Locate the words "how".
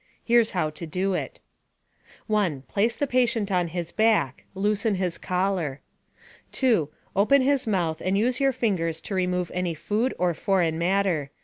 0.57-0.71